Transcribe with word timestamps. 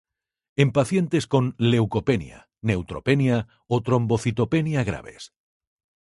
En 0.55 0.71
pacientes 0.71 1.27
con 1.33 1.43
leucopenia, 1.59 2.49
neutropenia 2.69 3.37
o 3.73 3.75
trombocitopenia 3.85 4.81
graves. 4.83 5.23